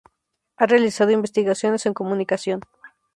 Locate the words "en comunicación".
1.85-2.61